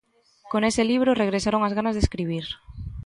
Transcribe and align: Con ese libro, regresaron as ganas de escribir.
Con 0.51 0.61
ese 0.69 0.83
libro, 0.91 1.19
regresaron 1.23 1.61
as 1.63 1.75
ganas 1.77 1.93
de 1.95 2.03
escribir. 2.05 2.45